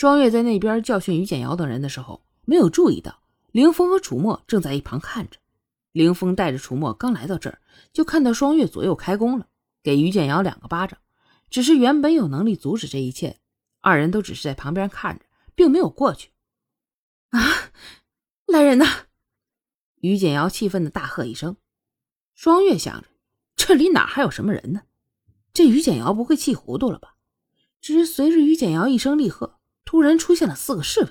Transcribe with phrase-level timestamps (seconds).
[0.00, 3.20] 双月在那边教训于简瑶等人的时候，没有注意到
[3.52, 5.36] 凌风和楚墨正在一旁看着。
[5.92, 7.60] 凌风带着楚墨刚来到这儿，
[7.92, 9.46] 就看到双月左右开弓了，
[9.82, 10.98] 给于简瑶两个巴掌。
[11.50, 13.40] 只是原本有能力阻止这一切，
[13.82, 16.30] 二人都只是在旁边看着，并没有过去。
[17.28, 17.38] 啊，
[18.46, 18.86] 来人呐！
[19.96, 21.58] 于简瑶气愤的大喝一声。
[22.34, 23.08] 双月想着，
[23.54, 24.80] 这里哪还有什么人呢？
[25.52, 27.16] 这于简瑶不会气糊涂了吧？
[27.82, 29.59] 只是随着于简瑶一声厉喝，
[30.00, 31.10] 突然出现了四个侍卫：“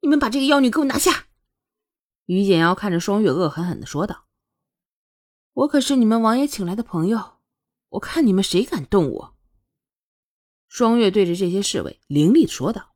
[0.00, 1.26] 你们把这个妖女给我拿下！”
[2.26, 4.28] 于简瑶看着双月，恶狠狠的说道
[5.54, 7.38] ：“我可是你们王爷请来的朋友，
[7.88, 9.36] 我看你们谁敢动我！”
[10.70, 12.94] 双月对着这些侍卫凌厉的说道：“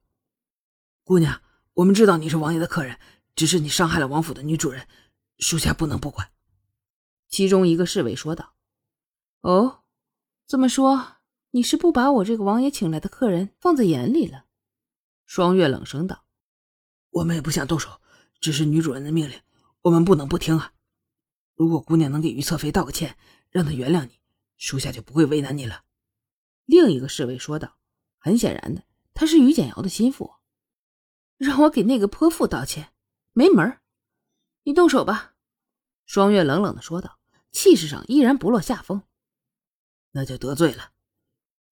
[1.03, 1.43] 姑娘，
[1.73, 3.01] 我们知道你是王爷的客人，
[3.35, 4.87] 只是你伤害了王府的女主人，
[5.41, 6.31] 属下不能不管。”
[7.29, 8.55] 其中一个侍卫说道
[9.43, 9.83] ：“哦，
[10.47, 11.17] 这么说？”
[11.53, 14.45] 你是不把我这个王爷请来的客人放在眼里了？
[15.29, 16.25] 双月冷声道
[17.13, 18.01] ：“我们也不想动手，
[18.41, 19.39] 只是女主人的命令，
[19.83, 20.73] 我们不能不听啊。
[21.55, 23.19] 如果姑娘能给于侧妃道个歉，
[23.51, 24.21] 让她原谅你，
[24.57, 25.85] 属下就不会为难你了。”
[26.65, 27.77] 另一个侍卫说道
[28.17, 30.33] ：“很显然的，他是于简瑶的心腹，
[31.37, 32.95] 让我给那个泼妇道歉，
[33.35, 33.79] 没门
[34.63, 35.35] 你动手吧。”
[36.07, 37.19] 双月冷冷的说道，
[37.53, 39.03] 气势上依然不落下风。
[40.13, 40.93] 那就得罪了。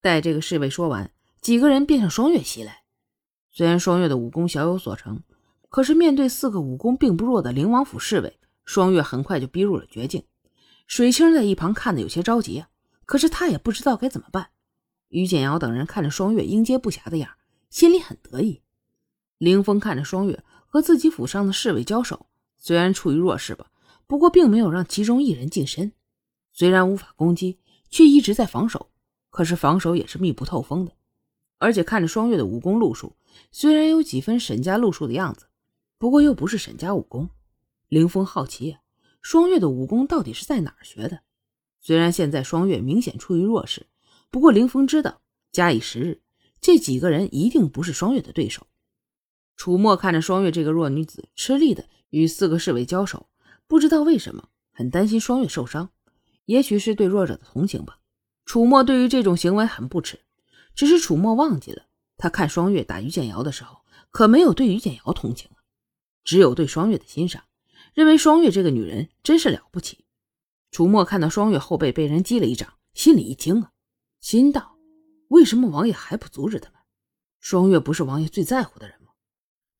[0.02, 1.10] 待这个侍卫说完，
[1.40, 2.82] 几个人便向双月袭来。
[3.56, 5.22] 虽然双月的武功小有所成，
[5.70, 10.24] 可是面对四个武功并不弱的灵王府侍卫，双月很快就逼入了绝境。
[10.86, 12.68] 水清在一旁看得有些着急啊，
[13.06, 14.48] 可是他也不知道该怎么办。
[15.08, 17.30] 于简瑶等人看着双月应接不暇的样，
[17.70, 18.60] 心里很得意。
[19.38, 22.26] 凌风看着双月和自己府上的侍卫交手，
[22.58, 23.70] 虽然处于弱势吧，
[24.06, 25.92] 不过并没有让其中一人近身。
[26.52, 28.90] 虽然无法攻击，却一直在防守。
[29.30, 30.92] 可是防守也是密不透风的，
[31.56, 33.16] 而且看着双月的武功路数，
[33.50, 35.46] 虽然有几分沈家路数的样子，
[35.98, 37.30] 不过又不是沈家武功。
[37.88, 38.80] 凌风好奇呀，
[39.22, 41.20] 双月的武功到底是在哪儿学的？
[41.80, 43.86] 虽然现在双月明显处于弱势，
[44.30, 45.20] 不过凌风知道，
[45.52, 46.20] 假以时日，
[46.60, 48.66] 这几个人一定不是双月的对手。
[49.56, 53.28] 楚墨看着双月这个弱女子吃力的与四个侍卫交手，
[53.66, 55.90] 不知道为什么很担心双月受伤，
[56.44, 58.00] 也许是对弱者的同情吧。
[58.44, 60.20] 楚墨对于这种行为很不耻，
[60.74, 61.85] 只是楚墨忘记了，
[62.16, 65.60] 他看双月打于简瑶的时候，可没有对于简瑶同情啊，
[66.24, 67.44] 只有对双月的欣赏，
[67.92, 70.04] 认为双月这个女人真是了不起。
[70.70, 73.72] 楚墨看到双月后背被人击了一掌，心里一惊啊，
[74.20, 74.76] 心道：
[75.28, 76.80] 为什么王爷还不阻止他们？
[77.38, 79.12] 双月不是王爷最在乎的人吗？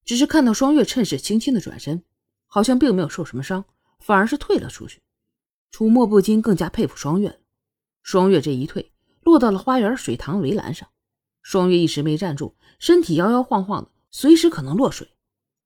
[0.05, 2.05] 只是看到双月趁势轻轻的转身，
[2.47, 3.65] 好像并没有受什么伤，
[3.99, 5.03] 反而是退了出去。
[5.71, 7.39] 楚墨不禁更加佩服双月了。
[8.03, 8.93] 双月这一退，
[9.23, 10.89] 落到了花园水塘围栏上。
[11.47, 15.13] 双月一时没站住，身体摇摇晃晃的，随时可能落水。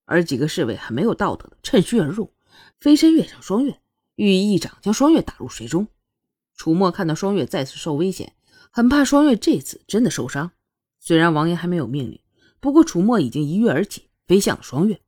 [0.05, 2.35] 而几个侍卫很没有道德的趁虚而入，
[2.79, 3.81] 飞身跃上双月，
[4.17, 5.89] 欲意一掌将双月打入水中。
[6.55, 8.35] 楚墨看到双月再次受危险，
[8.71, 10.51] 很怕双月这次真的受伤。
[10.99, 12.21] 虽然王爷还没有命令，
[12.61, 15.01] 不过楚墨已经一跃而起，飞向了双月。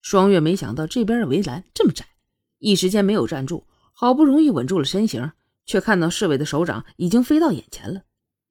[0.00, 2.06] 双月没想到这边的围栏这么窄，
[2.56, 5.30] 一时间没有站住，好不容易稳住了身形。
[5.66, 8.04] 却看到侍卫的手掌已经飞到眼前了，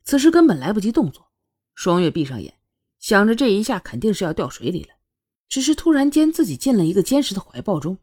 [0.04, 1.27] 此时根本来不及动作。
[1.78, 2.56] 双月闭上眼，
[2.98, 4.96] 想着这一下肯定是要掉水里了。
[5.48, 8.00] 只是突然间自己进了一个坚实的怀抱中，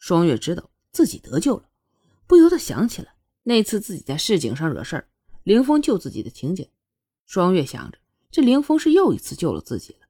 [0.00, 1.68] 双月知道自己得救了，
[2.26, 3.10] 不由得想起了
[3.44, 5.08] 那次自己在市井上惹事儿，
[5.44, 6.68] 凌风救自己的情景。
[7.24, 10.08] 双月想着，这凌风是又一次救了自己了。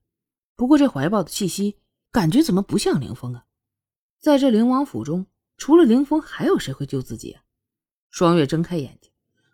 [0.56, 1.76] 不过这怀抱的气息，
[2.10, 3.44] 感觉怎么不像凌风啊？
[4.18, 5.26] 在这灵王府中，
[5.58, 7.42] 除了凌风，还有谁会救自己啊？
[8.08, 9.10] 双月睁开眼睛，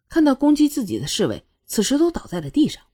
[0.08, 2.84] 看到攻击自己的侍卫此时都倒在了地上，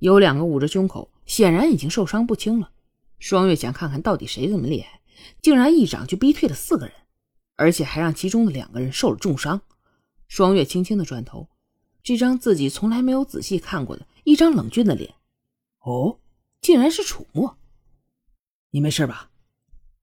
[0.00, 2.72] 有两个捂着胸口，显然已经受伤不轻了。
[3.18, 5.00] 双月想看看到底谁这么厉害，
[5.40, 6.94] 竟然一掌就逼退了四个人，
[7.56, 9.60] 而且还让其中的两个人受了重伤。
[10.26, 11.48] 双月轻轻的转头，
[12.02, 15.14] 这张自己从来没有仔细看过的一张冷峻的脸，
[15.80, 16.18] 哦，
[16.60, 17.56] 竟然是楚墨。
[18.70, 19.30] 你没事吧？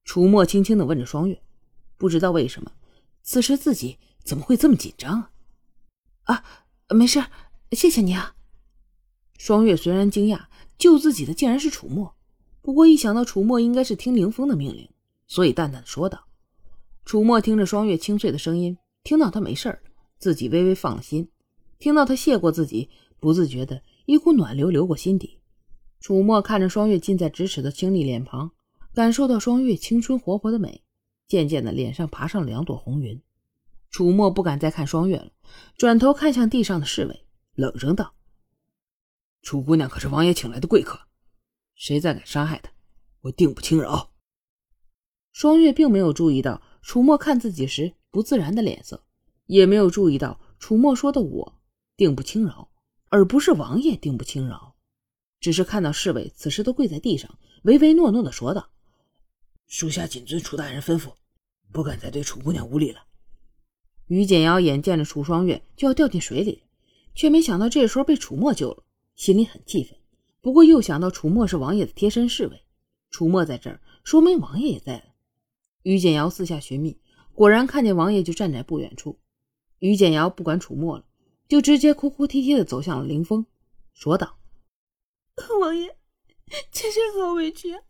[0.03, 1.41] 楚墨轻轻的问着双月。
[1.97, 2.71] 不知道为什么，
[3.21, 3.97] 此时自己。
[4.23, 5.31] 怎么会这么紧张啊？
[6.23, 6.43] 啊，
[6.89, 7.23] 没事，
[7.71, 8.35] 谢谢你啊。
[9.37, 10.45] 双月虽然惊讶，
[10.77, 12.15] 救自己的竟然是楚墨，
[12.61, 14.89] 不过一想到楚墨应该是听凌风的命令，
[15.27, 16.25] 所以淡淡的说道。
[17.05, 19.79] 楚墨听着双月清脆的声音，听到他没事了，
[20.17, 21.29] 自己微微放了心。
[21.79, 22.89] 听到他谢过自己，
[23.19, 25.39] 不自觉的一股暖流流过心底。
[25.99, 28.51] 楚墨看着双月近在咫尺的清丽脸庞，
[28.93, 30.83] 感受到双月青春活泼的美，
[31.27, 33.21] 渐渐的脸上爬上了两朵红云。
[33.89, 35.31] 楚墨不敢再看双月了，
[35.77, 37.25] 转头看向地上的侍卫，
[37.55, 38.13] 冷声道
[39.41, 40.99] ：“楚姑娘可是王爷请来的贵客。”
[41.75, 42.71] 谁再敢伤害她，
[43.21, 44.11] 我定不轻饶。
[45.31, 49.03] 双月并没有注意到楚墨看自己时不自然的脸色，
[49.45, 51.59] 也没有注意到楚墨说的“我
[51.95, 52.71] 定不轻饶”，
[53.09, 54.75] 而不是王爷定不轻饶。
[55.39, 58.71] 只是看到侍卫此时都跪在地上，唯唯诺诺的说道
[59.67, 61.13] ：“属下谨遵楚大人吩咐，
[61.71, 63.05] 不敢再对楚姑娘无礼了。”
[64.07, 66.63] 于简瑶眼见着楚双月就要掉进水里，
[67.13, 68.83] 却没想到这时候被楚墨救了，
[69.17, 69.99] 心里很气愤。
[70.39, 72.63] 不过又想到楚墨是王爷的贴身侍卫，
[73.09, 75.03] 楚墨在这儿，说明王爷也在了。
[75.83, 76.97] 于简瑶四下寻觅，
[77.33, 79.19] 果然看见王爷就站在不远处。
[79.79, 81.05] 于简瑶不管楚墨了，
[81.49, 83.45] 就直接哭哭啼啼的走向了凌风，
[83.91, 84.39] 说道
[85.59, 85.97] ：“王爷，
[86.71, 87.81] 妾身好委屈啊！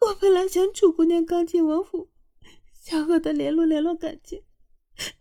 [0.00, 2.10] 我本来想楚姑娘刚进王府，
[2.74, 4.42] 想和她联络联络感情。”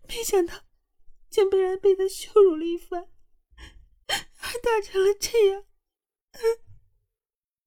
[0.09, 0.53] 没想到，
[1.29, 3.07] 竟被人被他羞辱了一番，
[4.61, 5.63] 打成了这样。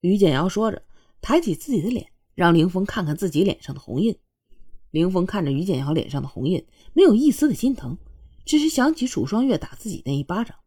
[0.01, 0.83] 于简瑶说着，
[1.21, 4.17] 抬起自己的脸，让凌峰看看自己脸上的红印。
[4.91, 7.97] 凌峰看着于简瑶脸上的红印，没有一丝的心疼，
[8.45, 10.57] 只是想起楚双月打自己那一巴掌。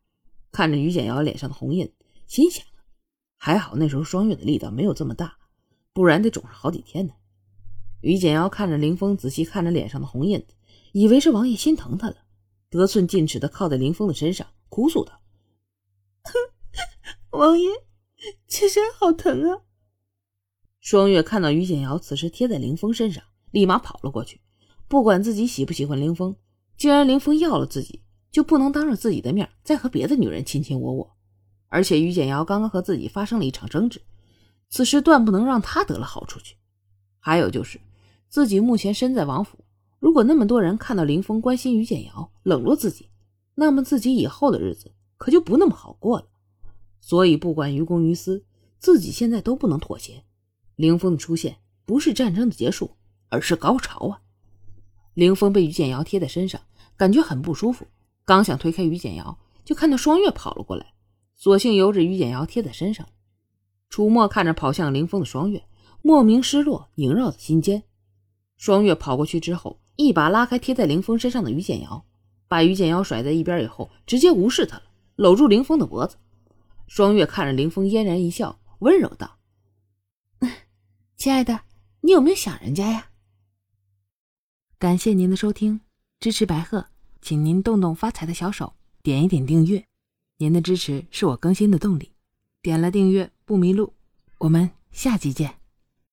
[0.53, 1.93] 看着于简瑶脸上的红印，
[2.27, 2.65] 心想：
[3.37, 5.39] 还好那时候双月的力道没有这么大，
[5.93, 7.15] 不然得肿上好几天呢。
[8.01, 10.45] 于简瑶看着凌峰，仔细看着脸上的红印。
[10.93, 12.17] 以为是王爷心疼他了，
[12.71, 15.21] 得寸进尺的靠在林峰的身上，哭诉道
[17.31, 17.69] ：“王爷，
[18.47, 19.63] 妾身好疼啊！”
[20.81, 24.41] 双月看到于简瑶此时贴在林峰身上，立马跑了过去。
[24.89, 26.35] 不管自己喜不喜欢林峰，
[26.77, 31.17] 既然林峰要了自己，就不能当着自己的面再和别的女人卿卿我我。
[31.69, 34.01] 而且于简瑶刚刚和自己发生了一场争执，
[34.71, 36.57] 此时断不能让他得了好处去。
[37.19, 37.79] 还有就是
[38.29, 39.59] 自己目前身在王府。
[39.99, 43.11] 如果那么多人看到林峰关心于简瑶，冷落自己，
[43.57, 46.27] 那么自己以后的日子可就不那么好过了。
[47.01, 48.47] 所以不管于公于私，
[48.79, 50.25] 自己现在都不能妥协。
[50.77, 52.97] 林峰的出现不是战争的结束，
[53.29, 54.23] 而是高潮啊！
[55.13, 56.61] 林峰被于简瑶贴在身上，
[56.97, 57.87] 感觉很不舒服，
[58.25, 60.95] 刚想推开于简瑶，就看到双月跑了过来，
[61.35, 63.07] 索性由着于简瑶贴在身上。
[63.91, 65.65] 楚墨看着跑向林峰的双月，
[66.01, 67.83] 莫名失落萦绕在心间。
[68.57, 69.81] 双月跑过去之后。
[70.01, 72.05] 一把拉开贴在凌风身上的于简瑶，
[72.47, 74.85] 把于简瑶甩在一边以后，直接无视他了，
[75.19, 76.17] 搂住凌峰的脖子。
[76.87, 79.41] 双月看着凌峰，嫣然一笑，温柔道
[81.19, 81.63] ：“亲爱的，
[82.03, 83.11] 你有没有想人家呀？”
[84.79, 85.81] 感谢您的收听，
[86.21, 86.87] 支持白鹤，
[87.21, 89.85] 请您动动发财的小手，点一点订阅，
[90.37, 92.13] 您的支持是我更新的动力。
[92.63, 93.95] 点了订阅不迷路，
[94.39, 95.58] 我们下期见。